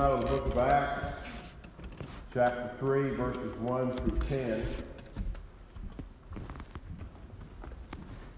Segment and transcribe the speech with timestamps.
[0.00, 1.28] out of the book of Acts,
[2.32, 4.66] chapter 3, verses 1 through 10.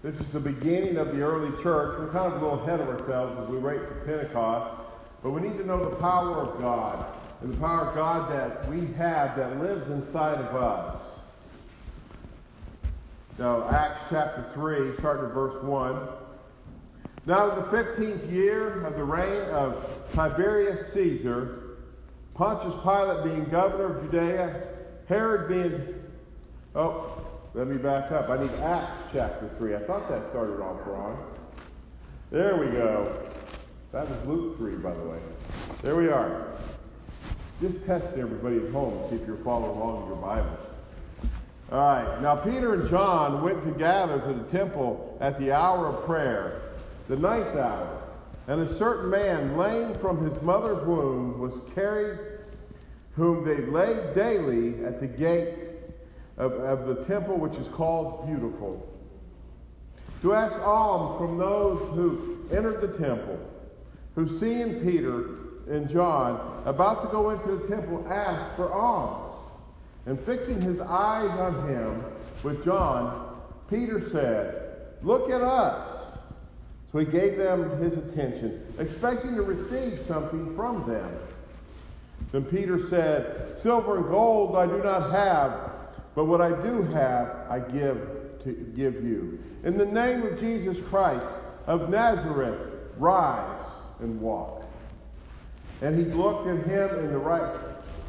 [0.03, 1.99] This is the beginning of the early church.
[1.99, 4.81] We're kind of a little ahead of ourselves as we wait for Pentecost,
[5.23, 7.05] but we need to know the power of God
[7.41, 11.01] and the power of God that we have that lives inside of us.
[13.37, 16.07] So, Acts chapter 3, starting at verse 1.
[17.25, 21.77] Now, in the fifteenth year of the reign of Tiberius Caesar,
[22.33, 24.67] Pontius Pilate being governor of Judea,
[25.07, 26.03] Herod being.
[26.75, 28.29] Oh, let me back up.
[28.29, 29.75] I need Acts chapter 3.
[29.75, 31.17] I thought that started off wrong.
[32.29, 33.15] There we go.
[33.93, 35.19] That was Luke 3, by the way.
[35.81, 36.47] There we are.
[37.61, 40.57] Just testing everybody at home, to see if you're following along with your Bible.
[41.71, 42.21] All right.
[42.21, 46.72] Now, Peter and John went to gather to the temple at the hour of prayer
[47.07, 48.01] the ninth hour.
[48.47, 52.19] And a certain man, lame from his mother's womb, was carried,
[53.15, 55.53] whom they laid daily at the gate
[56.37, 58.85] of, of the temple, which is called Beautiful,
[60.21, 63.39] to ask alms from those who entered the temple,
[64.15, 65.25] who seeing Peter
[65.69, 69.29] and John about to go into the temple, asked for alms.
[70.05, 72.03] And fixing his eyes on him
[72.43, 73.37] with John,
[73.69, 76.12] Peter said, Look at us.
[76.93, 81.09] So he gave them his attention, expecting to receive something from them.
[82.31, 85.71] Then Peter said, Silver and gold I do not have,
[86.13, 87.97] but what I do have I give
[88.43, 89.43] to give you.
[89.63, 91.25] In the name of Jesus Christ
[91.65, 92.59] of Nazareth,
[92.97, 93.65] rise
[93.99, 94.63] and walk.
[95.81, 97.55] And he looked at him in the right,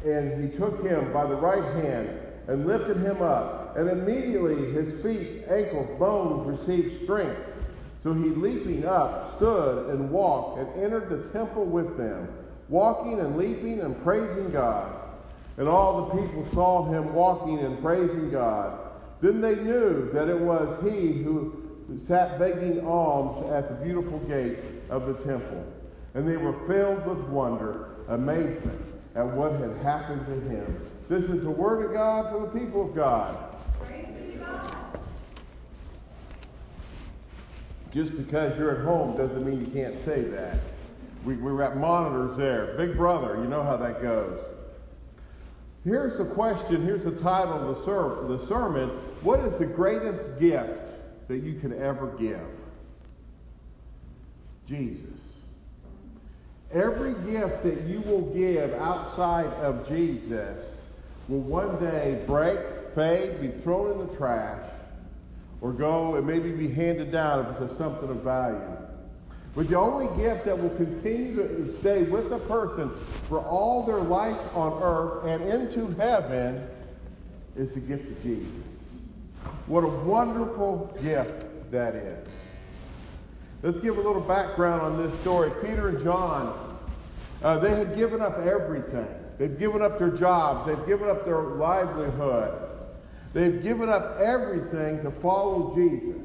[0.05, 2.09] and he took him by the right hand
[2.47, 3.75] and lifted him up.
[3.77, 7.54] And immediately his feet, ankles, bones received strength.
[8.05, 12.27] So he, leaping up, stood and walked and entered the temple with them,
[12.69, 14.93] walking and leaping and praising God.
[15.57, 18.77] And all the people saw him walking and praising God.
[19.21, 21.63] Then they knew that it was he who
[21.97, 24.59] sat begging alms at the beautiful gate
[24.91, 25.65] of the temple.
[26.13, 28.85] And they were filled with wonder, amazement
[29.15, 30.79] at what had happened to him.
[31.09, 33.35] This is the word of God for the people of God.
[37.95, 40.59] Just because you're at home doesn't mean you can't say that.
[41.23, 42.75] We, we're at monitors there.
[42.75, 44.37] Big brother, you know how that goes.
[45.85, 48.89] Here's the question, here's the title of the, ser- the sermon.
[49.21, 50.77] What is the greatest gift
[51.29, 52.41] that you can ever give?
[54.67, 55.37] Jesus.
[56.73, 60.81] Every gift that you will give outside of Jesus
[61.29, 62.59] will one day break,
[62.93, 64.69] fade, be thrown in the trash,
[65.61, 68.59] or go and maybe be handed down if it's something of value.
[69.55, 72.91] But the only gift that will continue to stay with a person
[73.29, 76.67] for all their life on earth and into heaven
[77.55, 78.51] is the gift of Jesus.
[79.67, 82.27] What a wonderful gift that is.
[83.63, 85.51] Let's give a little background on this story.
[85.61, 86.77] Peter and John,
[87.41, 89.07] uh, they had given up everything.
[89.37, 90.67] They've given up their jobs.
[90.67, 92.74] They've given up their livelihood.
[93.35, 96.15] They've given up everything to follow Jesus.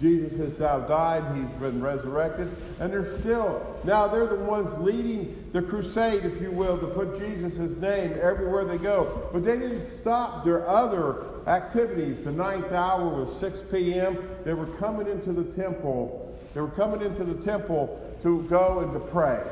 [0.00, 5.48] Jesus has now died, he's been resurrected, and they're still, now they're the ones leading
[5.52, 9.30] the crusade, if you will, to put Jesus' name everywhere they go.
[9.32, 12.24] But they didn't stop their other activities.
[12.24, 14.18] The ninth hour was 6 p.m.
[14.44, 16.36] They were coming into the temple.
[16.54, 19.44] They were coming into the temple to go and to pray.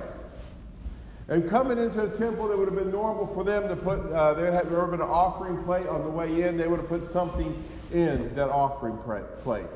[1.28, 4.34] And coming into the temple, it would have been normal for them to put, uh,
[4.34, 6.58] they had there been an offering plate on the way in.
[6.58, 8.98] They would have put something in that offering
[9.42, 9.66] plate.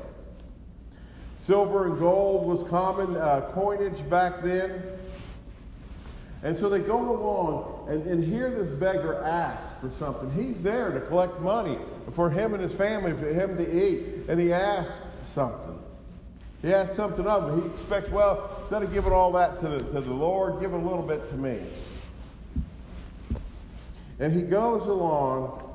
[1.39, 4.83] Silver and gold was common uh, coinage back then.
[6.43, 10.31] And so they go along, and, and here this beggar asks for something.
[10.31, 11.77] He's there to collect money
[12.13, 14.29] for him and his family, for him to eat.
[14.29, 14.93] And he asks
[15.25, 15.78] something.
[16.61, 17.61] He asks something of him.
[17.61, 20.77] He expects, well, instead of giving all that to the, to the Lord, give a
[20.77, 21.57] little bit to me.
[24.19, 25.65] And he goes along.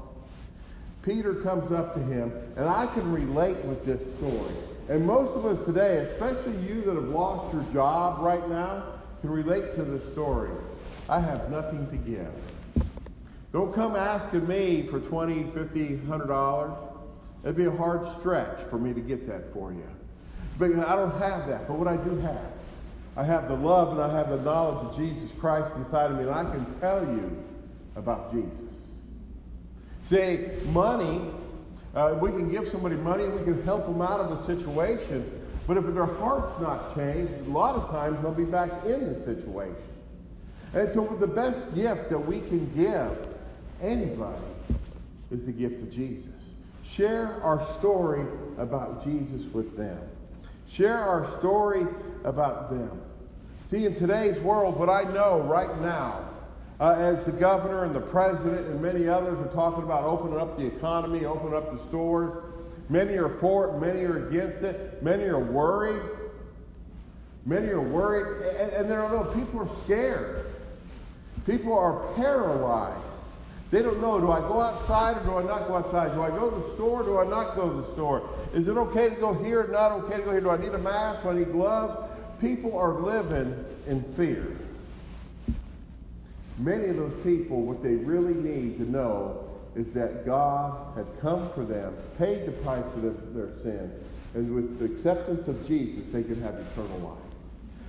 [1.03, 4.55] Peter comes up to him, and I can relate with this story.
[4.89, 8.85] And most of us today, especially you that have lost your job right now,
[9.21, 10.51] can relate to this story.
[11.09, 12.33] I have nothing to give.
[13.53, 16.73] Don't come asking me for 20, 50, 100 dollars.
[17.43, 19.87] It'd be a hard stretch for me to get that for you.
[20.59, 21.67] But I don't have that.
[21.67, 22.53] But what I do have,
[23.17, 26.23] I have the love and I have the knowledge of Jesus Christ inside of me,
[26.23, 27.45] and I can tell you
[27.97, 28.75] about Jesus.
[30.05, 31.23] See, money,
[31.95, 35.77] uh, we can give somebody money, we can help them out of a situation, but
[35.77, 39.77] if their heart's not changed, a lot of times they'll be back in the situation.
[40.75, 43.17] And so the best gift that we can give
[43.81, 44.43] anybody
[45.31, 46.51] is the gift of Jesus.
[46.85, 48.27] Share our story
[48.59, 49.99] about Jesus with them.
[50.69, 51.87] Share our story
[52.25, 53.01] about them.
[53.71, 56.29] See, in today's world, what I know right now,
[56.81, 60.57] uh, as the governor and the president and many others are talking about opening up
[60.57, 62.45] the economy, opening up the stores,
[62.89, 66.03] many are for it, many are against it, many are worried.
[67.47, 69.25] Many are worried, and, and they don't know.
[69.35, 70.47] People are scared.
[71.47, 73.25] People are paralyzed.
[73.71, 76.15] They don't know, do I go outside or do I not go outside?
[76.15, 78.29] Do I go to the store or do I not go to the store?
[78.55, 80.41] Is it okay to go here, not okay to go here?
[80.41, 81.25] Do I need a mask?
[81.25, 82.11] Do I need gloves?
[82.41, 84.57] People are living in fear.
[86.59, 89.45] Many of those people, what they really need to know
[89.75, 93.93] is that God had come for them, paid the price for their, their sin,
[94.35, 97.35] and with the acceptance of Jesus, they could have eternal life.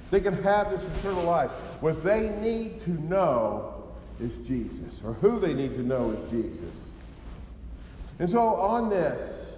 [0.09, 1.51] They can have this eternal life.
[1.81, 3.83] What they need to know
[4.19, 6.75] is Jesus, or who they need to know is Jesus.
[8.17, 9.54] And so, on this,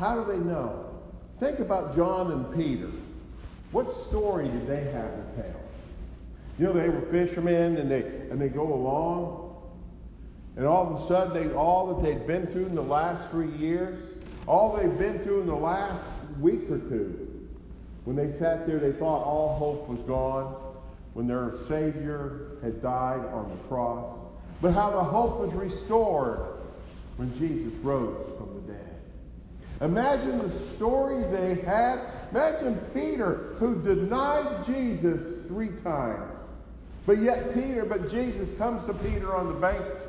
[0.00, 0.86] how do they know?
[1.38, 2.90] Think about John and Peter.
[3.70, 5.60] What story did they have to tell?
[6.58, 9.46] You know, they were fishermen and they, and they go along,
[10.56, 13.50] and all of a sudden, they, all that they'd been through in the last three
[13.52, 13.98] years,
[14.46, 16.02] all they've been through in the last
[16.40, 17.48] week or two,
[18.04, 20.54] when they sat there, they thought all hope was gone,
[21.12, 24.18] when their Savior had died on the cross,
[24.62, 26.40] but how the hope was restored
[27.16, 28.49] when Jesus rose from.
[29.80, 32.00] Imagine the story they had.
[32.32, 36.30] Imagine Peter, who denied Jesus three times.
[37.06, 40.02] But yet Peter, but Jesus comes to Peter on the banks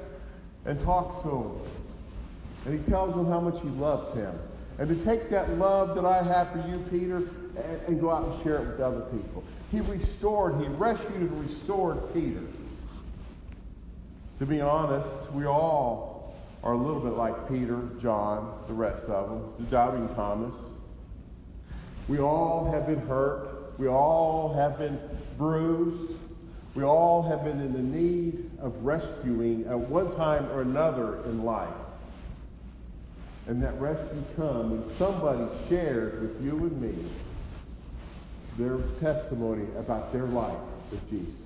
[0.66, 1.52] and talks to him.
[2.66, 4.38] And he tells him how much he loves him.
[4.78, 8.26] And to take that love that I have for you, Peter, and, and go out
[8.26, 9.44] and share it with other people.
[9.72, 12.42] He restored, he rescued and restored Peter.
[14.40, 16.11] To be honest, we all
[16.64, 20.54] are a little bit like Peter, John, the rest of them, the doubting Thomas.
[22.08, 23.74] We all have been hurt.
[23.80, 25.00] We all have been
[25.38, 26.14] bruised.
[26.76, 31.44] We all have been in the need of rescuing at one time or another in
[31.44, 31.70] life.
[33.48, 36.96] And that rescue comes when somebody shares with you and me
[38.58, 40.58] their testimony about their life
[40.92, 41.41] with Jesus.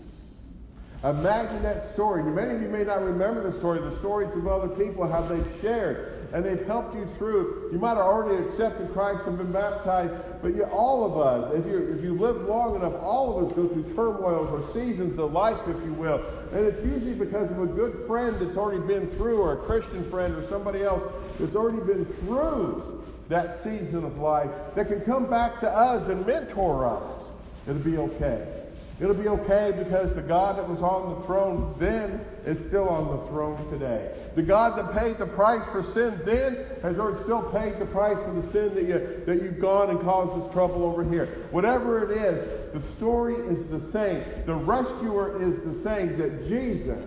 [1.03, 2.23] Imagine that story.
[2.23, 5.57] Many of you may not remember the story, the stories of other people, how they've
[5.61, 7.69] shared and they've helped you through.
[7.71, 11.65] You might have already accepted Christ and been baptized, but you, all of us, if
[11.65, 15.31] you if you live long enough, all of us go through turmoils or seasons of
[15.31, 16.21] life, if you will.
[16.51, 20.09] And it's usually because of a good friend that's already been through, or a Christian
[20.09, 21.03] friend, or somebody else
[21.39, 26.25] that's already been through that season of life that can come back to us and
[26.27, 27.27] mentor us.
[27.65, 28.54] It'll be okay.
[28.99, 33.17] It'll be okay because the God that was on the throne then is still on
[33.17, 34.15] the throne today.
[34.35, 38.17] The God that paid the price for sin then has already still paid the price
[38.17, 41.25] for the sin that, you, that you've gone and caused us trouble over here.
[41.51, 44.23] Whatever it is, the story is the same.
[44.45, 47.03] The rescuer is the same, that Jesus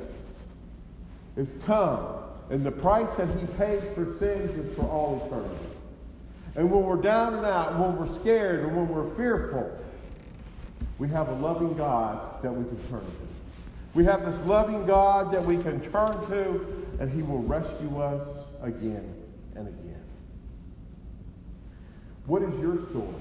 [1.36, 2.06] is come.
[2.50, 5.64] And the price that he paid for sins is for all eternity.
[6.54, 9.77] And when we're down and out, when we're scared, and when we're fearful,
[10.98, 13.28] we have a loving God that we can turn to.
[13.94, 18.26] We have this loving God that we can turn to, and He will rescue us
[18.62, 19.14] again
[19.54, 20.04] and again.
[22.26, 23.14] What is your story?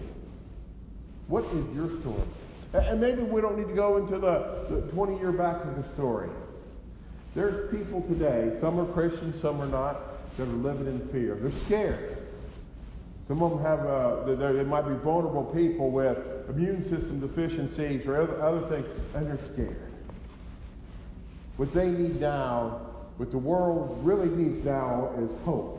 [1.27, 2.27] What is your story?
[2.73, 6.29] And maybe we don't need to go into the 20 year back of the story.
[7.35, 11.35] There's people today, some are Christians, some are not, that are living in fear.
[11.35, 12.16] They're scared.
[13.27, 16.17] Some of them have, uh, they might be vulnerable people with
[16.49, 19.91] immune system deficiencies or other, other things, and they're scared.
[21.57, 22.81] What they need now,
[23.17, 25.73] what the world really needs now is hope.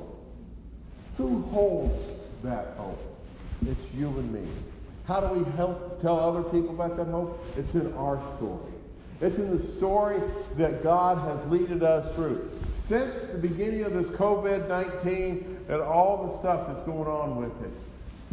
[1.17, 2.03] Who holds
[2.43, 3.01] that hope?
[3.67, 4.47] It's you and me.
[5.07, 7.43] How do we help tell other people about that hope?
[7.57, 8.73] It's in our story.
[9.23, 10.21] It's in the story
[10.57, 12.51] that God has leaded us through.
[12.89, 17.63] Since the beginning of this COVID 19 and all the stuff that's going on with
[17.63, 17.71] it,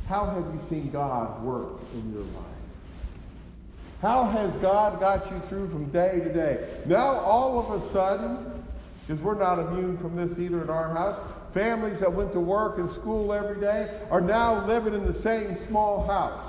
[0.07, 2.45] how have you seen God work in your life?
[4.01, 6.69] How has God got you through from day to day?
[6.85, 8.63] Now, all of a sudden,
[9.05, 11.19] because we're not immune from this either in our house,
[11.53, 15.57] families that went to work and school every day are now living in the same
[15.67, 16.45] small house.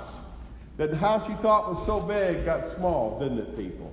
[0.77, 3.91] That house you thought was so big got small, didn't it, people?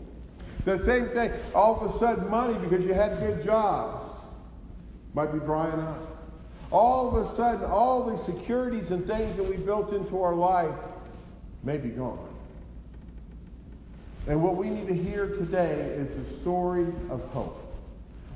[0.64, 4.03] The same thing, all of a sudden, money because you had good jobs
[5.14, 6.14] might be drying up.
[6.70, 10.74] All of a sudden, all the securities and things that we built into our life
[11.62, 12.28] may be gone.
[14.26, 17.60] And what we need to hear today is the story of hope.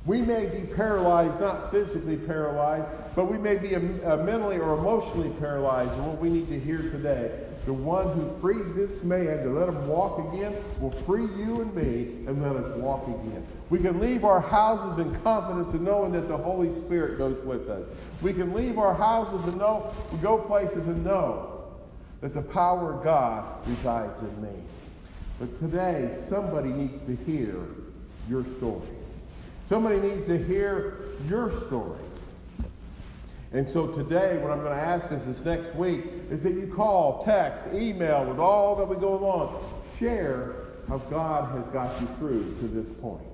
[0.06, 5.30] We may be paralyzed, not physically paralyzed, but we may be uh, mentally or emotionally
[5.40, 5.92] paralyzed.
[5.92, 7.30] And what we need to hear today,
[7.66, 11.74] the one who freed this man to let him walk again, will free you and
[11.74, 13.46] me and let us walk again.
[13.70, 17.68] We can leave our houses in confidence in knowing that the Holy Spirit goes with
[17.68, 17.86] us.
[18.22, 21.64] We can leave our houses and know we go places and know
[22.22, 24.62] that the power of God resides in me.
[25.38, 27.56] But today, somebody needs to hear
[28.28, 28.88] your story.
[29.68, 31.98] Somebody needs to hear your story.
[33.52, 36.72] And so today, what I'm going to ask us this next week is that you
[36.74, 39.62] call, text, email, with all that we go along,
[39.98, 40.54] share
[40.88, 43.27] how God has got you through to this point.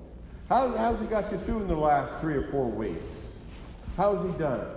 [0.49, 3.01] How, how's he got you through in the last three or four weeks?
[3.97, 4.67] How has he done it?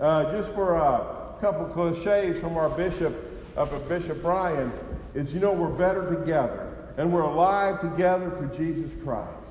[0.00, 3.14] Uh, just for a couple cliches from our bishop
[3.56, 4.72] up at Bishop Bryan
[5.14, 6.68] is, you know, we're better together.
[6.96, 9.41] And we're alive together through Jesus Christ.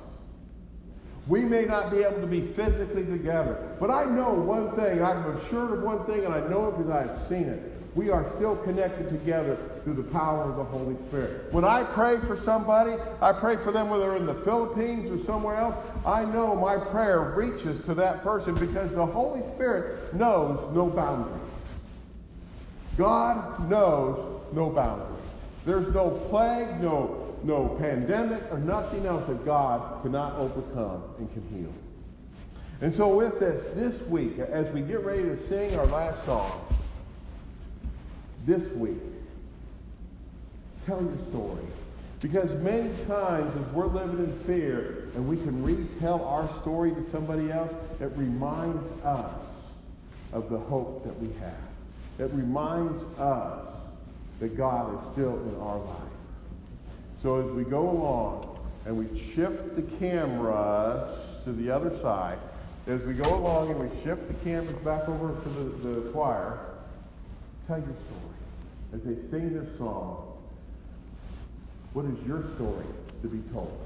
[1.27, 5.03] We may not be able to be physically together, but I know one thing.
[5.03, 7.71] I'm assured of one thing, and I know it because I've seen it.
[7.93, 11.51] We are still connected together through the power of the Holy Spirit.
[11.51, 15.23] When I pray for somebody, I pray for them whether they're in the Philippines or
[15.23, 15.75] somewhere else,
[16.05, 21.41] I know my prayer reaches to that person because the Holy Spirit knows no boundaries.
[22.97, 25.11] God knows no boundaries.
[25.65, 31.47] There's no plague, no no pandemic or nothing else that God cannot overcome and can
[31.49, 31.73] heal.
[32.81, 36.65] And so, with this, this week, as we get ready to sing our last song,
[38.45, 38.97] this week,
[40.85, 41.65] tell your story.
[42.21, 47.03] Because many times, as we're living in fear and we can retell our story to
[47.09, 49.31] somebody else, it reminds us
[50.33, 51.53] of the hope that we have.
[52.19, 53.65] It reminds us
[54.39, 56.10] that God is still in our life.
[57.21, 61.07] So as we go along and we shift the cameras
[61.43, 62.39] to the other side,
[62.87, 66.57] as we go along and we shift the cameras back over to the, the choir,
[67.67, 68.93] tell your story.
[68.93, 70.35] As they sing their song,
[71.93, 72.85] what is your story
[73.21, 73.77] to be told?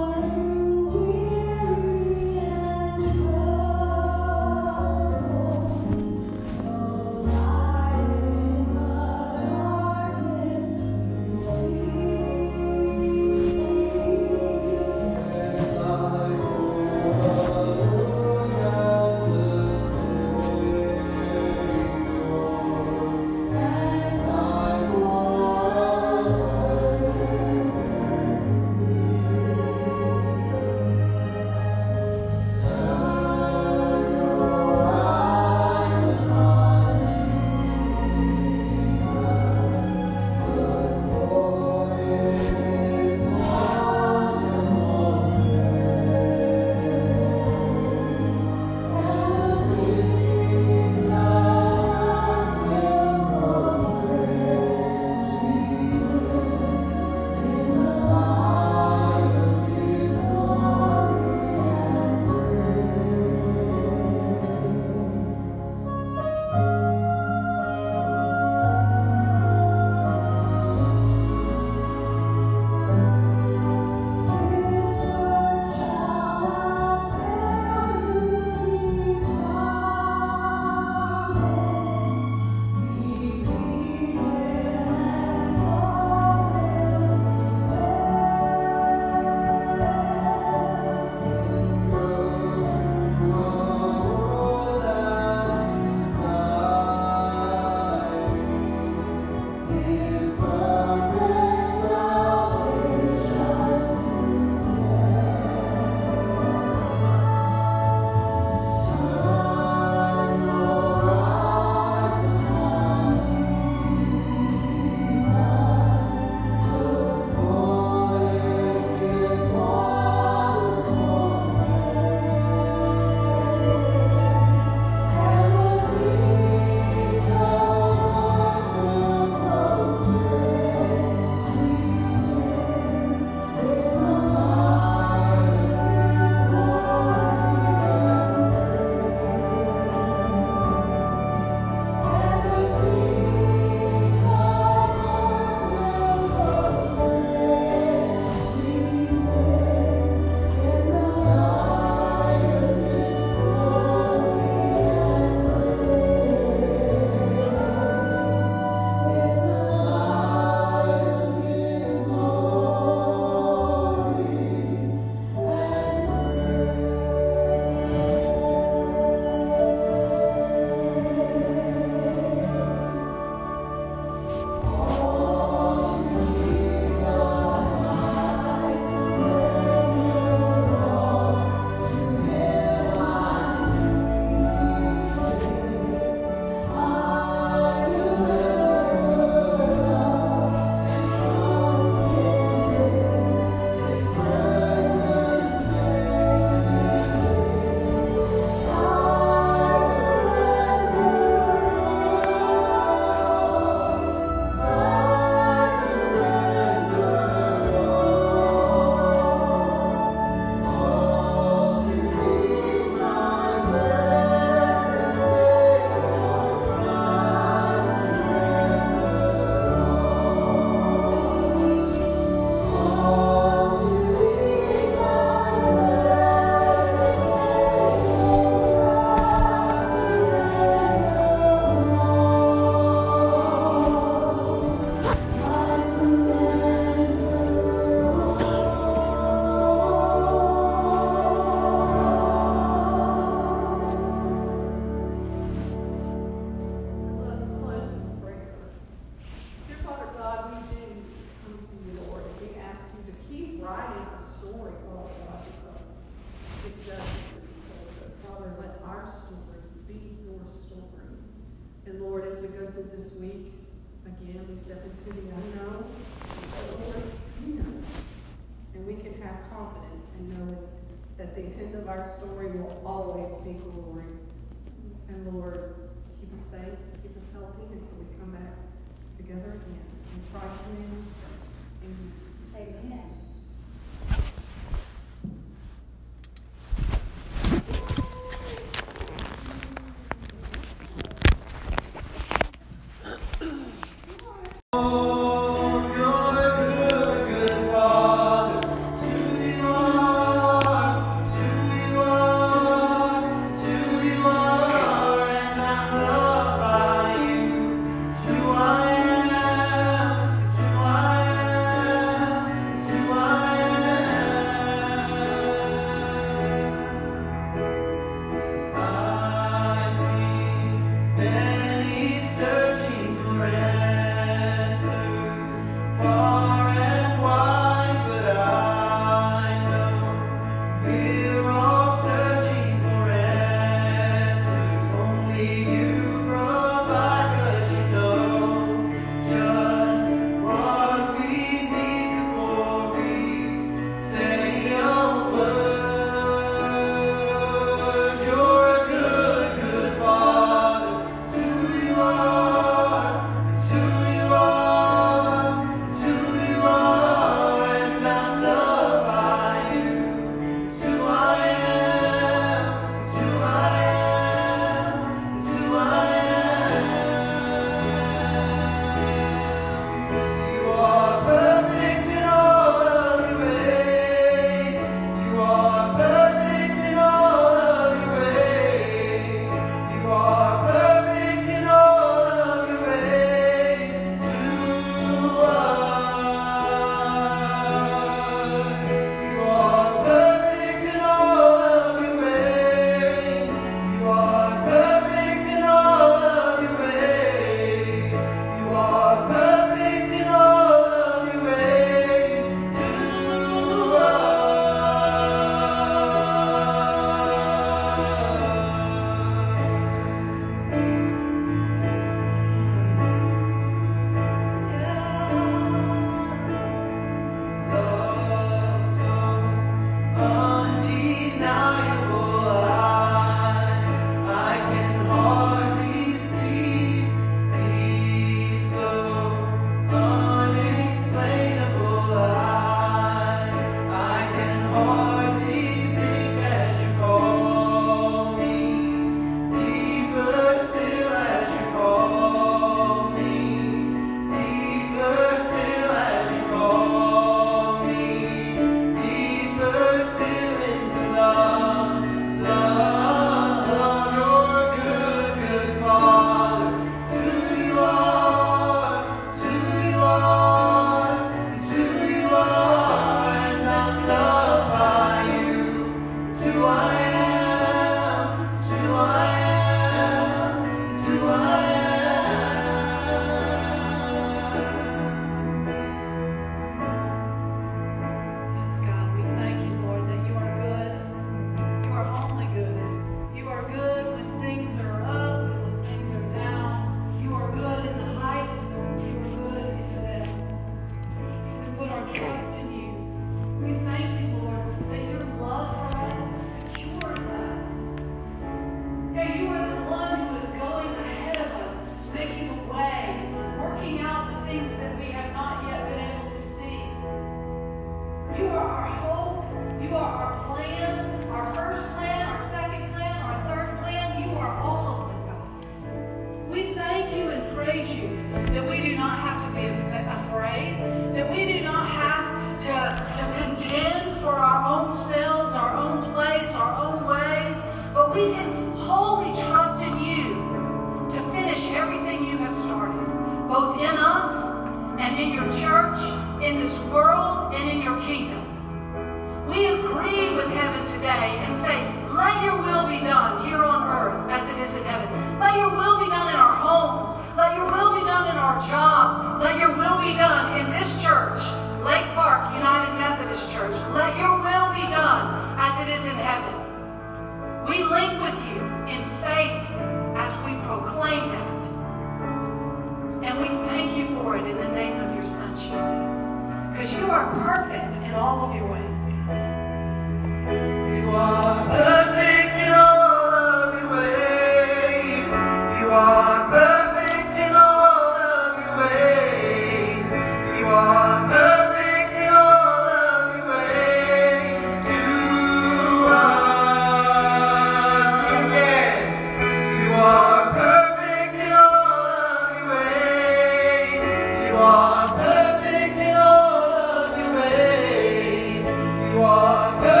[599.11, 600.00] You are good.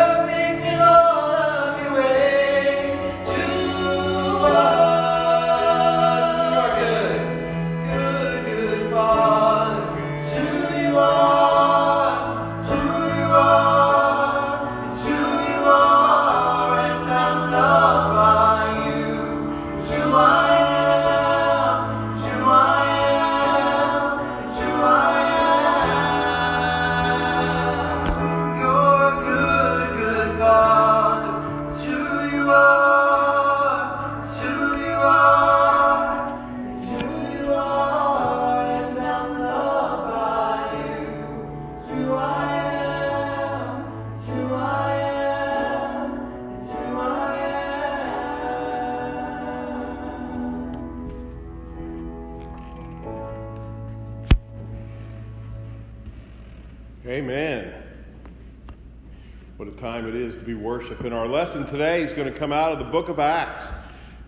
[60.61, 61.11] Be worshiping.
[61.11, 63.69] Our lesson today is going to come out of the book of Acts,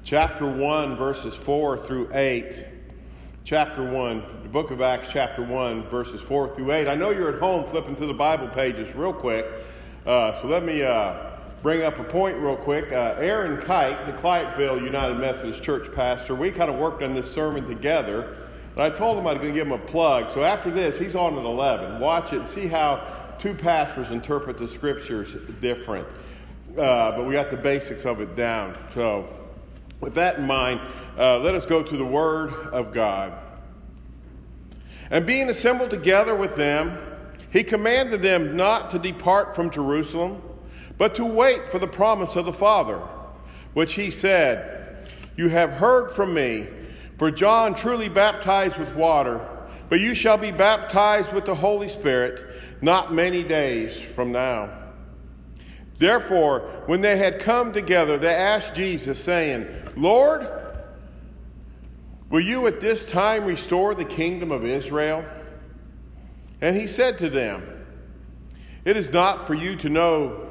[0.04, 2.66] chapter 1, verses 4 through 8.
[3.44, 6.88] Chapter 1, the book of Acts, chapter 1, verses 4 through 8.
[6.88, 9.46] I know you're at home flipping through the Bible pages real quick,
[10.06, 12.92] uh, so let me uh, bring up a point real quick.
[12.92, 17.32] Uh, Aaron Kite, the Clyteville United Methodist Church pastor, we kind of worked on this
[17.32, 18.38] sermon together.
[18.74, 20.32] And I told him I was going to give him a plug.
[20.32, 22.00] So after this, he's on at 11.
[22.00, 26.08] Watch it and see how two pastors interpret the scriptures different.
[26.78, 28.74] Uh, but we got the basics of it down.
[28.92, 29.28] So,
[30.00, 30.80] with that in mind,
[31.18, 33.34] uh, let us go to the Word of God.
[35.12, 36.98] And being assembled together with them,
[37.52, 40.42] he commanded them not to depart from Jerusalem,
[40.98, 43.02] but to wait for the promise of the Father,
[43.74, 46.68] which he said, You have heard from me.
[47.18, 49.46] For John truly baptized with water,
[49.90, 52.44] but you shall be baptized with the Holy Spirit
[52.82, 54.70] not many days from now.
[55.98, 60.48] Therefore, when they had come together, they asked Jesus, saying, Lord,
[62.30, 65.24] will you at this time restore the kingdom of Israel?
[66.62, 67.86] And he said to them,
[68.86, 70.50] It is not for you to know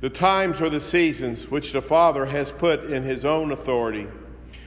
[0.00, 4.08] the times or the seasons which the Father has put in his own authority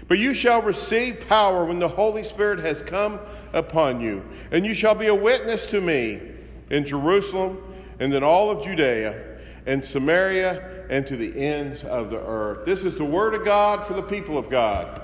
[0.08, 3.20] but you shall receive power when the Holy Spirit has come
[3.54, 6.22] upon you, and you shall be a witness to me
[6.70, 7.62] in Jerusalem
[8.00, 12.66] and in all of Judea and Samaria and to the ends of the earth.
[12.66, 15.02] This is the word of God for the people of God.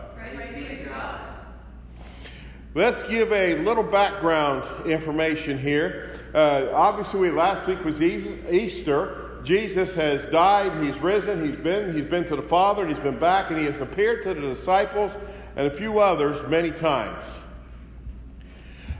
[2.73, 6.13] Let's give a little background information here.
[6.33, 9.30] Uh, obviously, last week was Easter.
[9.43, 13.17] Jesus has died, he's risen, he's been, he's been to the Father, and he's been
[13.17, 15.17] back, and he has appeared to the disciples
[15.55, 17.23] and a few others many times.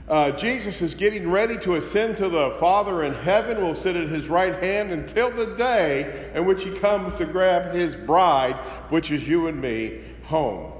[0.08, 4.08] Uh, Jesus is getting ready to ascend to the Father in heaven, will sit at
[4.08, 8.56] his right hand until the day in which he comes to grab his bride,
[8.90, 10.72] which is you and me, home.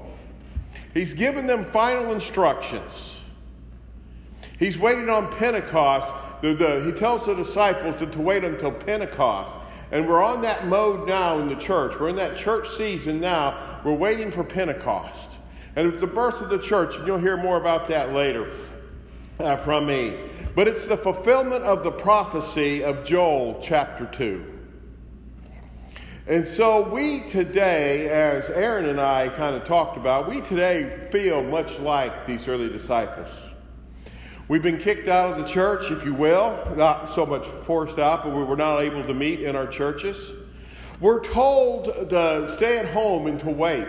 [0.93, 3.17] He's given them final instructions.
[4.59, 9.57] He's waiting on Pentecost the, the, he tells the disciples to, to wait until Pentecost.
[9.93, 11.97] And we're on that mode now in the church.
[11.97, 13.79] We're in that church season now.
[13.85, 15.29] We're waiting for Pentecost.
[15.77, 18.51] And it's the birth of the church, and you'll hear more about that later
[19.39, 20.17] uh, from me.
[20.53, 24.45] But it's the fulfillment of the prophecy of Joel chapter 2.
[26.27, 31.41] And so we today, as Aaron and I kind of talked about, we today feel
[31.41, 33.29] much like these early disciples.
[34.47, 38.23] We've been kicked out of the church, if you will, not so much forced out,
[38.23, 40.31] but we were not able to meet in our churches.
[40.99, 43.87] We're told to stay at home and to wait.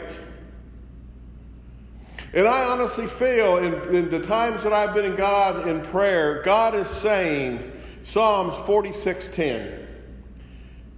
[2.32, 6.42] And I honestly feel in, in, the times that I've been in God in prayer,
[6.42, 9.86] God is saying, Psalms 46:10,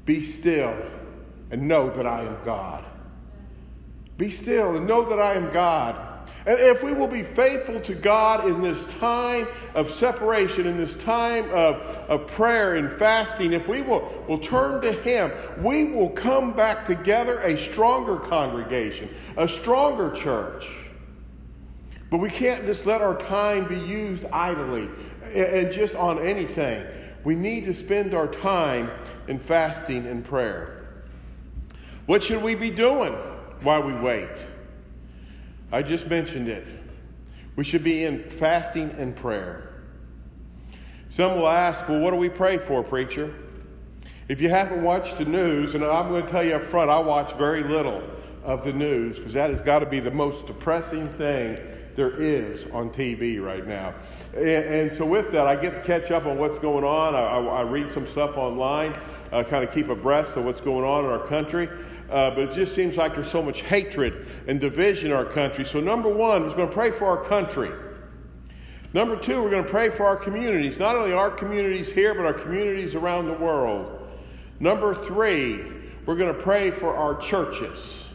[0.06, 0.74] be still
[1.50, 2.84] and know that I am God.
[4.16, 6.05] Be still and know that I am God.
[6.46, 10.96] And if we will be faithful to God in this time of separation, in this
[10.96, 11.76] time of,
[12.08, 16.86] of prayer and fasting, if we will, will turn to Him, we will come back
[16.86, 20.72] together a stronger congregation, a stronger church.
[22.10, 24.88] But we can't just let our time be used idly
[25.34, 26.86] and just on anything.
[27.24, 28.88] We need to spend our time
[29.26, 30.86] in fasting and prayer.
[32.06, 33.14] What should we be doing
[33.62, 34.28] while we wait?
[35.72, 36.66] I just mentioned it.
[37.56, 39.72] We should be in fasting and prayer.
[41.08, 43.34] Some will ask, well, what do we pray for, preacher?
[44.28, 46.98] If you haven't watched the news, and I'm going to tell you up front, I
[46.98, 48.02] watch very little
[48.44, 51.58] of the news because that has got to be the most depressing thing
[51.96, 53.94] there is on TV right now.
[54.34, 57.14] And, and, so, with that, I get to catch up on what's going on.
[57.14, 58.94] I, I, I read some stuff online,
[59.32, 61.68] uh, kind of keep abreast of what's going on in our country.
[62.10, 65.64] Uh, but it just seems like there's so much hatred and division in our country.
[65.64, 67.70] So, number one, we're going to pray for our country.
[68.92, 72.24] Number two, we're going to pray for our communities, not only our communities here, but
[72.24, 74.08] our communities around the world.
[74.60, 75.64] Number three,
[76.06, 78.06] we're going to pray for our churches.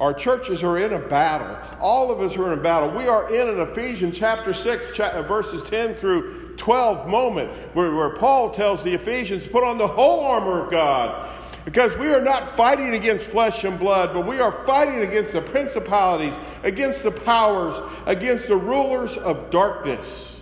[0.00, 1.56] Our churches are in a battle.
[1.80, 2.90] All of us are in a battle.
[2.90, 8.50] We are in an Ephesians chapter 6, verses 10 through 12 moment where, where Paul
[8.50, 11.28] tells the Ephesians to put on the whole armor of God.
[11.64, 15.40] Because we are not fighting against flesh and blood, but we are fighting against the
[15.40, 20.40] principalities, against the powers, against the rulers of darkness.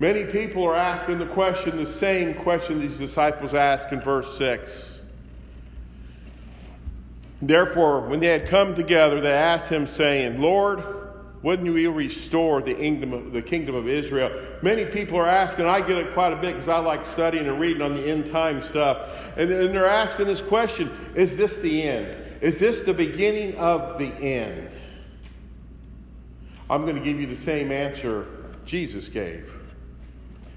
[0.00, 4.98] Many people are asking the question, the same question these disciples asked in verse 6.
[7.40, 11.03] Therefore, when they had come together, they asked him, saying, Lord,
[11.44, 14.32] Will you restore the kingdom, of, the kingdom of Israel?
[14.62, 17.60] Many people are asking, I get it quite a bit because I like studying and
[17.60, 19.10] reading on the end time stuff.
[19.36, 22.16] And, and they're asking this question Is this the end?
[22.40, 24.70] Is this the beginning of the end?
[26.70, 28.26] I'm going to give you the same answer
[28.64, 29.52] Jesus gave.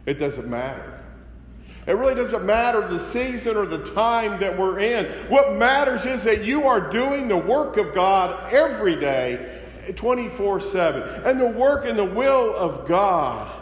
[0.06, 1.04] It doesn't matter.
[1.88, 5.06] It really doesn't matter the season or the time that we're in.
[5.30, 11.24] What matters is that you are doing the work of God every day, 24 7.
[11.26, 13.54] And the work and the will of God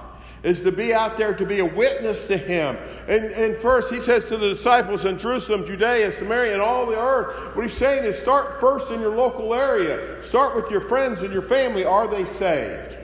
[0.43, 2.77] is to be out there to be a witness to Him.
[3.07, 6.99] And, and first, He says to the disciples in Jerusalem, Judea, Samaria, and all the
[6.99, 10.21] earth, what He's saying is start first in your local area.
[10.23, 11.83] Start with your friends and your family.
[11.83, 12.95] Are they saved?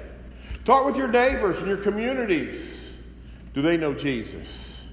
[0.63, 2.93] Start with your neighbors and your communities.
[3.55, 4.86] Do they know Jesus?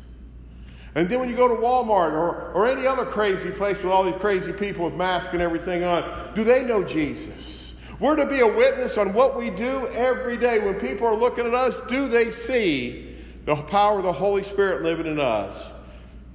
[0.94, 4.02] And then when you go to Walmart or, or any other crazy place with all
[4.02, 7.47] these crazy people with masks and everything on, do they know Jesus?
[8.00, 10.60] We're to be a witness on what we do every day.
[10.60, 14.82] When people are looking at us, do they see the power of the Holy Spirit
[14.82, 15.68] living in us?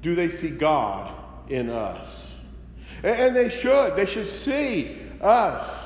[0.02, 1.13] Do they see God
[1.49, 2.36] in us?
[3.04, 3.95] And, and they should.
[3.95, 5.84] They should see us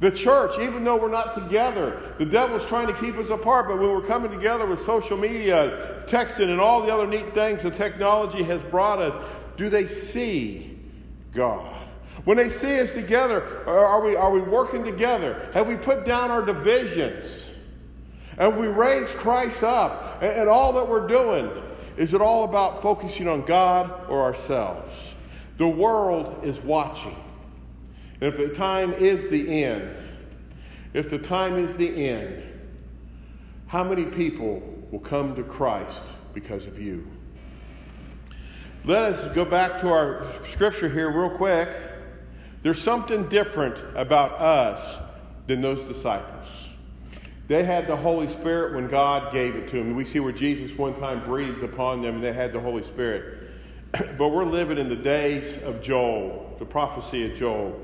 [0.00, 3.78] the church, even though we're not together, the devil's trying to keep us apart, but
[3.78, 7.70] when we're coming together with social media, texting, and all the other neat things the
[7.70, 9.14] technology has brought us,
[9.56, 10.78] do they see
[11.32, 11.73] God?
[12.24, 15.48] When they see us together, are we, are we working together?
[15.52, 17.50] Have we put down our divisions?
[18.38, 20.22] Have we raised Christ up?
[20.22, 21.50] And, and all that we're doing,
[21.96, 25.14] is it all about focusing on God or ourselves?
[25.58, 27.16] The world is watching.
[28.20, 29.94] And if the time is the end,
[30.94, 32.42] if the time is the end,
[33.66, 37.06] how many people will come to Christ because of you?
[38.84, 41.68] Let us go back to our scripture here, real quick.
[42.64, 44.98] There's something different about us
[45.46, 46.70] than those disciples.
[47.46, 49.94] They had the Holy Spirit when God gave it to them.
[49.94, 53.50] We see where Jesus one time breathed upon them and they had the Holy Spirit.
[53.92, 57.80] but we're living in the days of Joel, the prophecy of Joel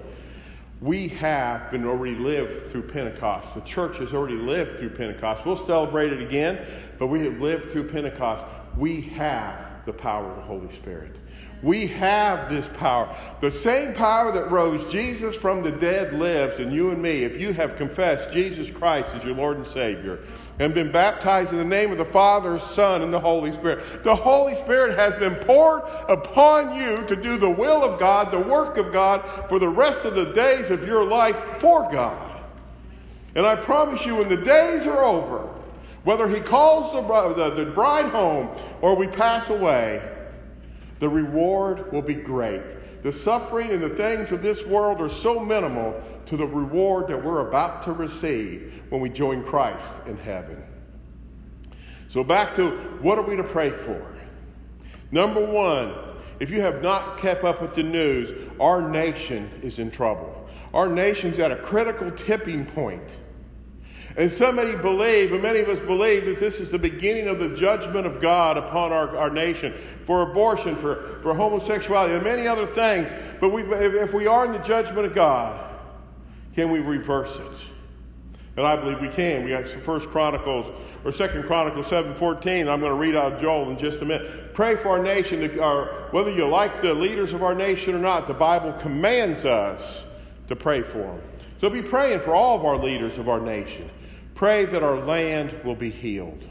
[0.81, 3.55] we have been already lived through Pentecost.
[3.55, 5.45] The church has already lived through Pentecost.
[5.45, 6.67] We'll celebrate it again,
[6.99, 8.45] but we have lived through Pentecost.
[8.79, 11.17] We have the power of the Holy Spirit.
[11.63, 13.15] We have this power.
[13.43, 17.39] The same power that rose Jesus from the dead lives in you and me if
[17.39, 20.21] you have confessed Jesus Christ as your Lord and Savior
[20.59, 24.05] and been baptized in the name of the Father, Son, and the Holy Spirit.
[24.05, 28.41] The Holy Spirit has been poured upon you to do the will of God, the
[28.41, 32.41] work of God for the rest of the days of your life for God.
[33.35, 35.49] And I promise you, when the days are over,
[36.05, 38.49] whether He calls the, bride home
[38.81, 40.03] or we pass away,
[41.01, 43.03] the reward will be great.
[43.03, 47.25] The suffering and the things of this world are so minimal to the reward that
[47.25, 50.63] we're about to receive when we join Christ in heaven.
[52.09, 54.15] So, back to what are we to pray for?
[55.11, 55.95] Number one,
[56.39, 60.49] if you have not kept up with the news, our nation is in trouble.
[60.75, 63.17] Our nation's at a critical tipping point.
[64.17, 67.39] And so many believe, and many of us believe, that this is the beginning of
[67.39, 69.73] the judgment of God upon our, our nation
[70.05, 73.13] for abortion, for, for homosexuality, and many other things.
[73.41, 75.65] But we, if we are in the judgment of God,
[76.55, 77.47] can we reverse it?
[78.57, 79.45] And I believe we can.
[79.45, 80.67] We got First Chronicles
[81.05, 82.69] or Second Chronicles seven fourteen.
[82.69, 84.53] I'm going to read out Joel in just a minute.
[84.53, 85.41] Pray for our nation.
[85.41, 89.45] To, our, whether you like the leaders of our nation or not, the Bible commands
[89.45, 90.05] us
[90.49, 91.21] to pray for them.
[91.61, 93.91] So be praying for all of our leaders of our nation.
[94.35, 96.43] Pray that our land will be healed.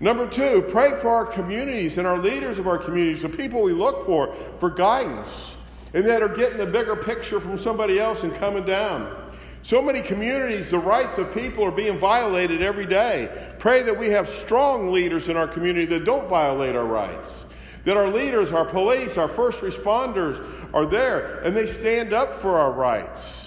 [0.00, 3.72] Number two, pray for our communities and our leaders of our communities, the people we
[3.72, 5.54] look for, for guidance,
[5.92, 9.14] and that are getting the bigger picture from somebody else and coming down.
[9.62, 13.28] So many communities, the rights of people are being violated every day.
[13.58, 17.44] Pray that we have strong leaders in our community that don't violate our rights.
[17.84, 22.58] That our leaders, our police, our first responders are there and they stand up for
[22.58, 23.41] our rights.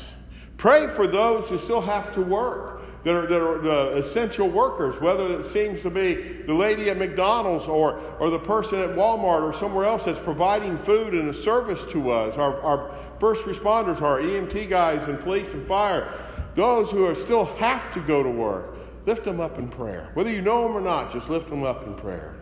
[0.65, 4.99] Pray for those who still have to work that are, that are the essential workers,
[4.99, 9.43] whether it seems to be the lady at McDonald's or, or the person at Walmart
[9.43, 14.01] or somewhere else that's providing food and a service to us, our, our first responders,
[14.01, 16.11] our EMT guys and police and fire,
[16.55, 20.09] those who are still have to go to work, lift them up in prayer.
[20.15, 22.37] Whether you know them or not, just lift them up in prayer.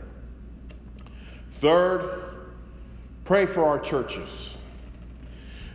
[1.52, 2.36] Third,
[3.26, 4.53] pray for our churches.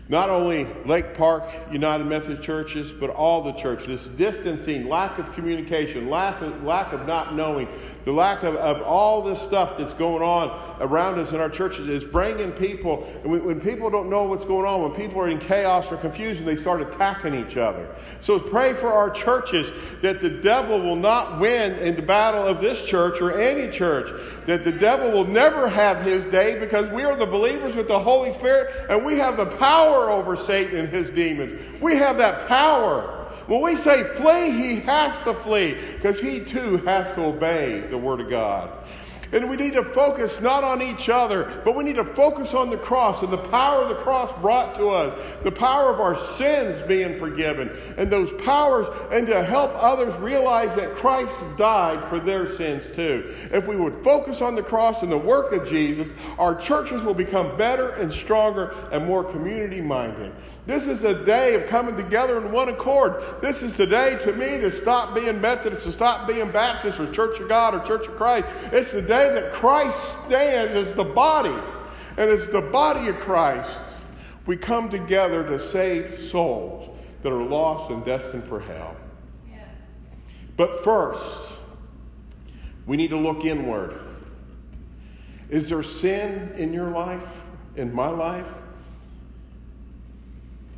[0.08, 3.84] Not only Lake Park United Methodist churches, but all the church.
[3.84, 7.68] This distancing, lack of communication, lack of, lack of not knowing,
[8.08, 11.88] the lack of, of all this stuff that's going on around us in our churches
[11.88, 13.06] is bringing people.
[13.22, 15.98] And when, when people don't know what's going on, when people are in chaos or
[15.98, 17.86] confusion, they start attacking each other.
[18.20, 22.62] So pray for our churches that the devil will not win in the battle of
[22.62, 24.08] this church or any church,
[24.46, 27.98] that the devil will never have his day because we are the believers with the
[27.98, 31.60] Holy Spirit and we have the power power over Satan and his demons.
[31.80, 33.17] We have that power.
[33.48, 37.96] When we say flee, he has to flee because he too has to obey the
[37.96, 38.70] Word of God.
[39.32, 42.70] And we need to focus not on each other, but we need to focus on
[42.70, 46.16] the cross and the power of the cross brought to us, the power of our
[46.16, 52.18] sins being forgiven, and those powers, and to help others realize that Christ died for
[52.18, 53.34] their sins too.
[53.52, 57.14] If we would focus on the cross and the work of Jesus, our churches will
[57.14, 60.32] become better and stronger and more community minded.
[60.66, 63.22] This is a day of coming together in one accord.
[63.40, 67.10] This is the day to me to stop being Methodist, to stop being Baptist or
[67.10, 68.46] Church of God or Church of Christ.
[68.72, 71.54] It's the day day that Christ stands as the body,
[72.16, 73.80] and as the body of Christ,
[74.46, 78.96] we come together to save souls that are lost and destined for hell.
[79.50, 79.76] Yes.
[80.56, 81.50] But first,
[82.86, 84.00] we need to look inward.
[85.50, 87.42] Is there sin in your life,
[87.76, 88.46] in my life?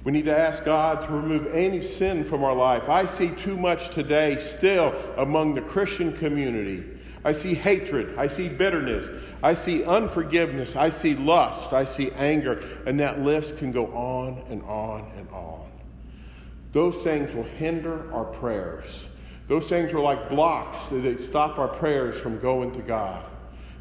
[0.02, 2.88] We need to ask God to remove any sin from our life.
[2.88, 6.84] I see too much today still among the Christian community
[7.24, 8.18] I see hatred.
[8.18, 9.10] I see bitterness.
[9.42, 10.74] I see unforgiveness.
[10.74, 11.72] I see lust.
[11.72, 12.62] I see anger.
[12.86, 15.70] And that list can go on and on and on.
[16.72, 19.06] Those things will hinder our prayers.
[19.48, 23.24] Those things are like blocks that stop our prayers from going to God.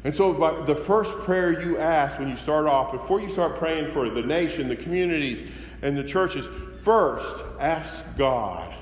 [0.02, 0.32] And so,
[0.66, 4.22] the first prayer you ask when you start off, before you start praying for the
[4.22, 5.50] nation, the communities,
[5.82, 8.74] and the churches, first ask God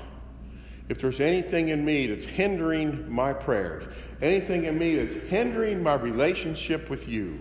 [0.89, 3.87] if there's anything in me that's hindering my prayers,
[4.21, 7.39] anything in me that's hindering my relationship with you,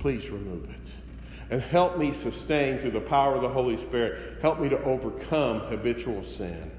[0.00, 0.80] please remove it.
[1.50, 4.38] And help me sustain through the power of the Holy Spirit.
[4.40, 6.70] Help me to overcome habitual sin.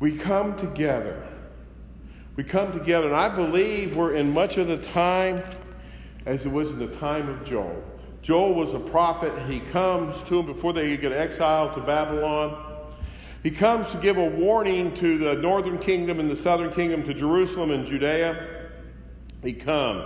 [0.00, 1.22] We come together.
[2.36, 5.42] We come together, and I believe we're in much of the time
[6.26, 7.82] as it was in the time of Joel.
[8.20, 9.32] Joel was a prophet.
[9.48, 12.71] He comes to him before they get exiled to Babylon.
[13.42, 17.14] He comes to give a warning to the northern kingdom and the southern kingdom, to
[17.14, 18.70] Jerusalem and Judea.
[19.42, 20.04] He come.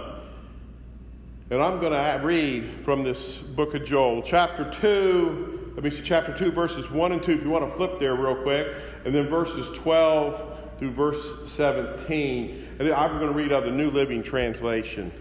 [1.50, 5.72] And I'm going to read from this book of Joel, chapter 2.
[5.74, 8.14] Let me see, chapter 2, verses 1 and 2, if you want to flip there
[8.14, 8.74] real quick.
[9.04, 12.68] And then verses 12 through verse 17.
[12.78, 15.12] And I'm going to read out the New Living Translation.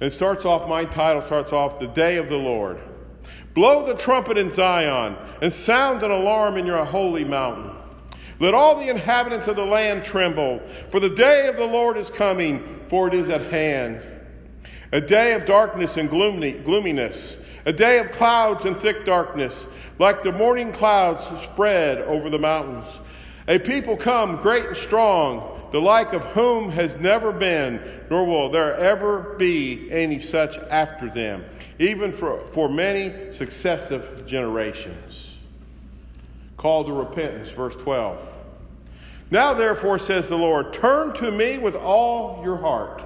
[0.00, 2.78] And it starts off, my title starts off, The Day of the Lord.
[3.56, 7.70] Blow the trumpet in Zion and sound an alarm in your holy mountain.
[8.38, 12.10] Let all the inhabitants of the land tremble, for the day of the Lord is
[12.10, 14.02] coming, for it is at hand.
[14.92, 19.66] A day of darkness and gloominess, a day of clouds and thick darkness,
[19.98, 23.00] like the morning clouds spread over the mountains.
[23.48, 27.80] A people come great and strong the like of whom has never been,
[28.10, 31.44] nor will there ever be any such after them,
[31.78, 35.36] even for, for many successive generations.
[36.56, 38.18] Call to repentance, verse 12.
[39.30, 43.02] Now, therefore, says the Lord, turn to me with all your heart,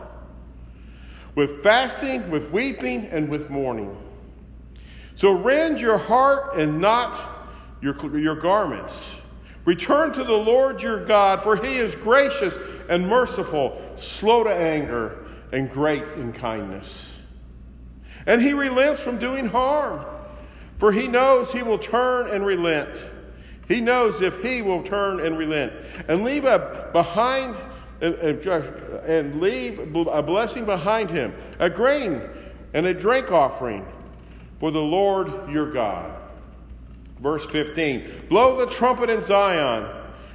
[1.34, 3.96] with fasting, with weeping, and with mourning.
[5.14, 7.48] So rend your heart and not
[7.80, 9.14] your, your garments.
[9.64, 12.58] Return to the Lord your God, for he is gracious
[12.88, 17.09] and merciful, slow to anger, and great in kindness.
[18.26, 20.04] And he relents from doing harm,
[20.78, 22.90] for he knows he will turn and relent.
[23.68, 25.72] He knows if he will turn and relent.
[26.08, 27.56] And leave a behind
[28.00, 32.22] and, leave a blessing behind him, a grain
[32.72, 33.86] and a drink offering
[34.58, 36.12] for the Lord your God.
[37.20, 39.86] Verse 15 Blow the trumpet in Zion,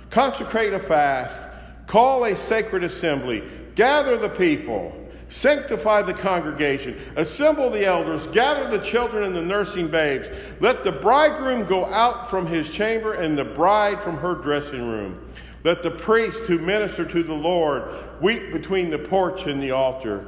[0.09, 1.41] consecrate a fast,
[1.87, 3.43] call a sacred assembly,
[3.75, 4.93] gather the people.
[5.35, 10.29] Sanctify the congregation, assemble the elders, gather the children and the nursing babes.
[10.61, 15.29] Let the bridegroom go out from his chamber and the bride from her dressing room.
[15.65, 20.25] Let the priest who minister to the Lord weep between the porch and the altar.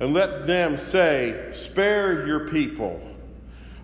[0.00, 3.00] And let them say, Spare your people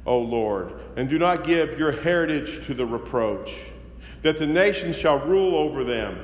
[0.06, 3.60] O Lord, and do not give your heritage to the reproach,
[4.22, 6.18] that the nations shall rule over them.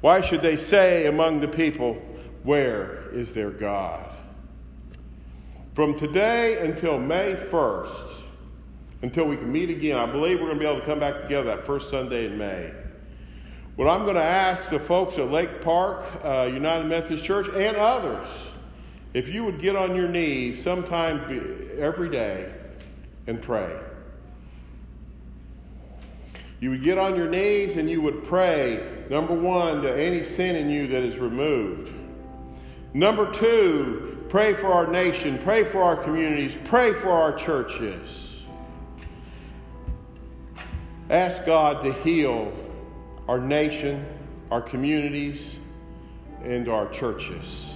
[0.00, 2.00] Why should they say among the people,
[2.42, 4.16] Where is their God?
[5.74, 8.22] From today until May 1st,
[9.02, 9.98] until we can meet again.
[9.98, 12.36] I believe we're going to be able to come back together that first Sunday in
[12.36, 12.72] May.
[13.76, 17.76] What I'm going to ask the folks at Lake Park uh, United Methodist Church and
[17.76, 18.26] others,
[19.14, 21.20] if you would get on your knees sometime
[21.78, 22.52] every day
[23.26, 23.74] and pray.
[26.60, 30.56] You would get on your knees and you would pray, number one, that any sin
[30.56, 31.90] in you that is removed.
[32.92, 38.42] Number two, pray for our nation, pray for our communities, pray for our churches.
[41.08, 42.52] Ask God to heal
[43.28, 44.04] our nation,
[44.50, 45.56] our communities,
[46.42, 47.74] and our churches.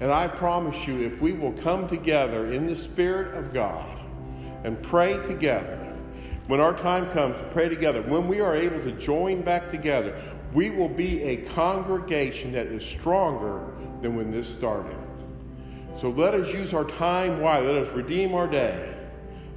[0.00, 3.98] And I promise you, if we will come together in the Spirit of God
[4.62, 5.78] and pray together,
[6.46, 10.16] when our time comes to pray together, when we are able to join back together,
[10.52, 13.71] we will be a congregation that is stronger
[14.02, 14.96] than when this started.
[15.96, 17.72] So let us use our time wisely.
[17.72, 18.94] Let us redeem our day.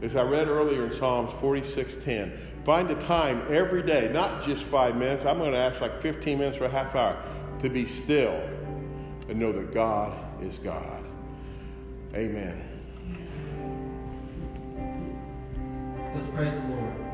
[0.02, 4.96] As I read earlier in Psalms 46:10, find a time every day, not just five
[4.96, 5.26] minutes.
[5.26, 7.18] I'm going to ask like 15 minutes or a half hour
[7.60, 8.40] to be still
[9.28, 11.04] and know that God is God.
[12.14, 12.62] Amen.
[16.14, 17.05] Let's praise the Lord.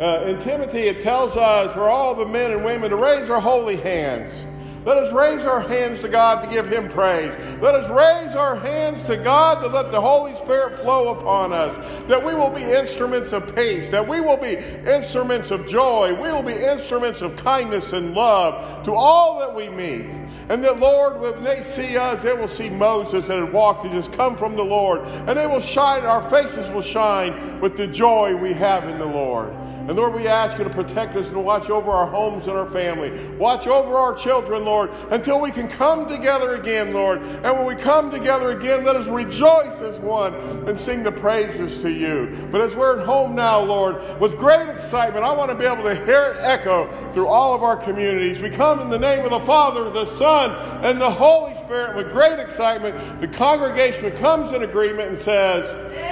[0.00, 3.40] Uh, in Timothy, it tells us for all the men and women to raise their
[3.40, 4.46] holy hands.
[4.84, 7.30] Let us raise our hands to God to give Him praise.
[7.60, 11.76] Let us raise our hands to God to let the Holy Spirit flow upon us.
[12.08, 13.90] That we will be instruments of peace.
[13.90, 14.56] That we will be
[14.88, 16.14] instruments of joy.
[16.14, 20.14] We will be instruments of kindness and love to all that we meet.
[20.48, 23.92] And that, Lord, when they see us, they will see Moses that had walked and
[23.92, 25.02] just come from the Lord.
[25.02, 29.06] And they will shine, our faces will shine with the joy we have in the
[29.06, 29.54] Lord.
[29.88, 32.66] And Lord, we ask you to protect us and watch over our homes and our
[32.66, 33.10] family.
[33.36, 37.22] Watch over our children, Lord, until we can come together again, Lord.
[37.22, 40.34] And when we come together again, let us rejoice as one
[40.68, 42.48] and sing the praises to you.
[42.52, 45.82] But as we're at home now, Lord, with great excitement, I want to be able
[45.84, 48.40] to hear it echo through all of our communities.
[48.40, 50.52] We come in the name of the Father, the Son,
[50.84, 53.20] and the Holy Spirit with great excitement.
[53.20, 55.64] The congregation comes in agreement and says,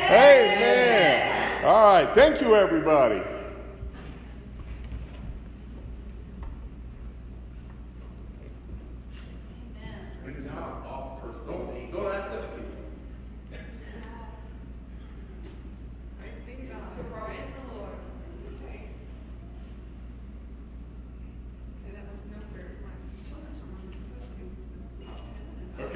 [0.08, 0.56] Amen.
[0.56, 1.64] Amen.
[1.64, 2.14] All right.
[2.14, 3.22] Thank you, everybody.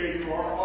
[0.02, 0.61] Okay, you are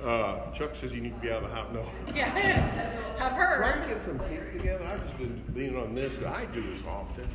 [0.02, 1.68] Uh, Chuck says you need to be out of the house.
[1.72, 1.84] No.
[2.14, 2.30] Yeah,
[3.18, 3.58] I've heard.
[3.58, 4.84] Trying to get some people together.
[4.84, 6.12] I've just been leaning on this.
[6.24, 7.26] I do this often.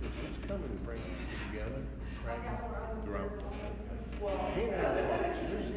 [0.00, 1.82] Just come and bring people together.
[3.04, 3.30] Throughout.
[4.54, 5.67] Can't have She's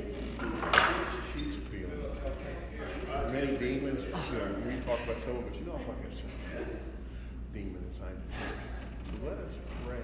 [3.32, 4.04] Many demons.
[4.04, 5.56] You know, we talk about some of it.
[5.56, 8.60] You know, I'm like a demon inside the church.
[9.08, 9.54] So let us
[9.88, 10.04] pray.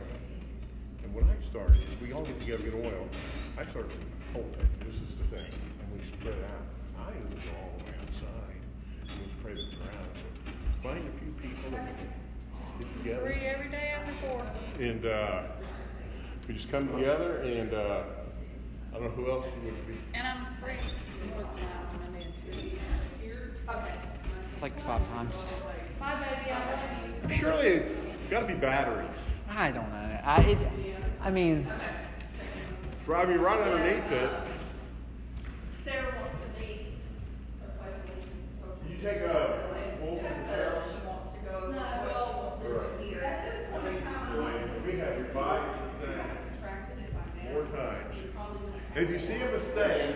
[1.03, 3.09] And when I started, we all get together, get oil.
[3.57, 3.91] I started,
[4.33, 4.45] oh,
[4.79, 7.05] this is the thing And we spread out.
[7.05, 8.63] I was all the way outside.
[9.03, 10.07] It was pray the ground.
[10.45, 12.09] So find a few people that can
[12.79, 13.25] get together.
[13.27, 14.45] Three every day after four.
[14.79, 15.43] And uh,
[16.47, 18.03] we just come together and uh,
[18.93, 19.97] I don't know who else would be.
[20.13, 20.79] And I'm free
[21.35, 22.79] with my Monday and Tuesday.
[24.49, 25.47] It's like five times.
[27.29, 29.09] Surely it's got to be batteries.
[29.49, 30.19] I don't know.
[30.23, 30.57] I,
[31.21, 31.67] I mean,
[33.05, 34.29] driving right underneath it.
[35.83, 36.93] Sarah wants to be
[38.89, 39.63] You take a.
[40.45, 40.83] Sarah.
[40.89, 41.71] She wants to go.
[41.71, 43.21] No, Will wants to go here.
[43.23, 44.37] At this now
[47.51, 48.15] four times.
[48.95, 50.15] If you see a mistake.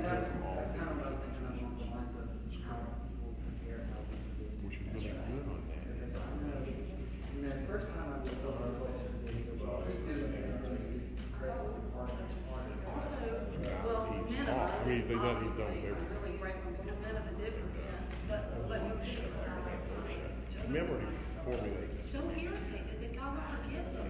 [0.00, 2.24] that's kind of I along the lines of.
[4.72, 5.04] Because
[7.36, 8.80] mean, the first time I was over the
[12.92, 13.16] Also,
[13.84, 14.56] well, none of
[16.80, 17.52] because none of it did
[18.28, 19.18] but you.
[20.68, 21.04] Memory.
[22.00, 24.08] So irritated that God would forgive them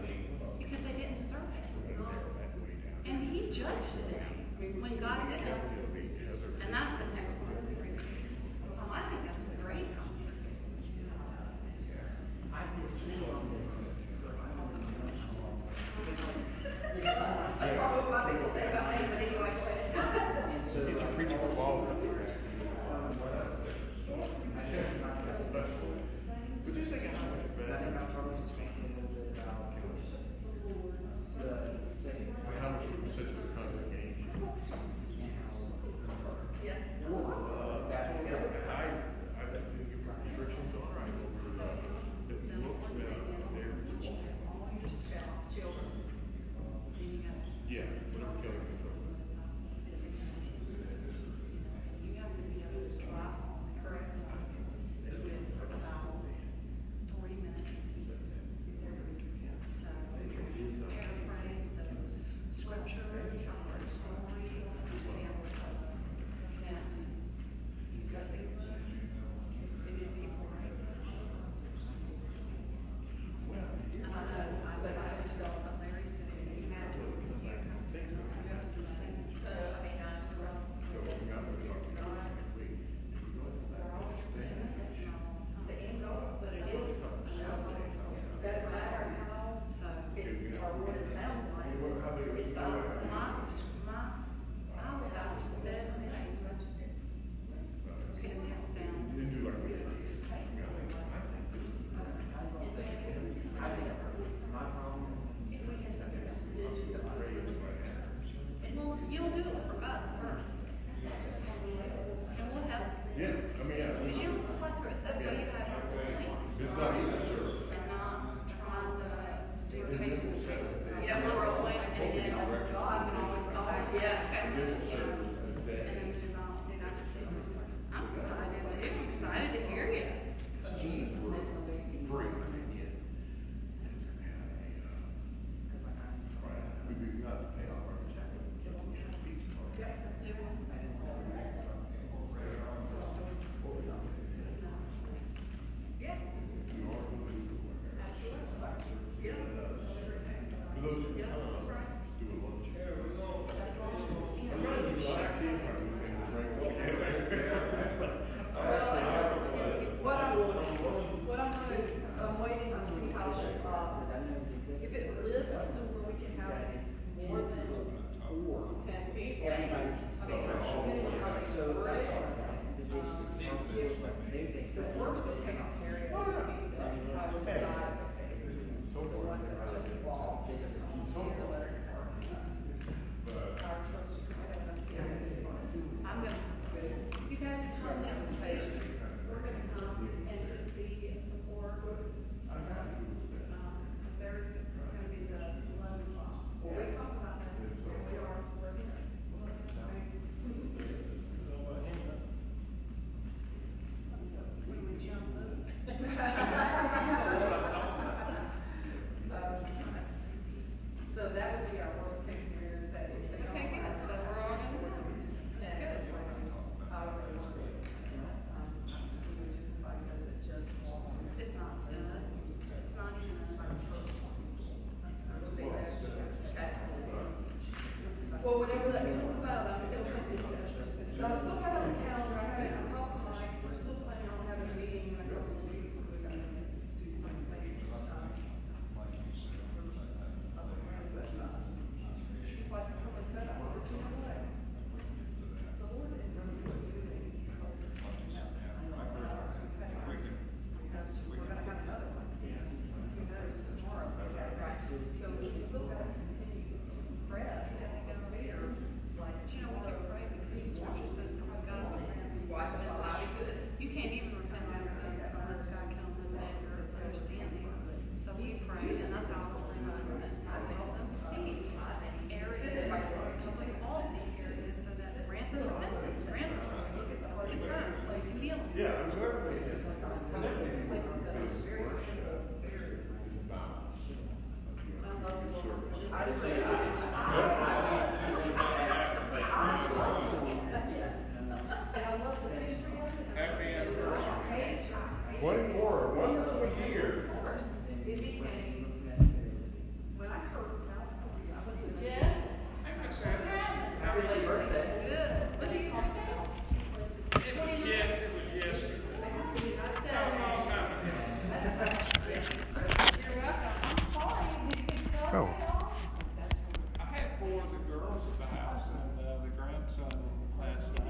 [0.59, 1.65] because they didn't deserve it.
[3.09, 4.42] And he judged them
[4.81, 5.55] when God did it.
[6.65, 7.42] And that's the next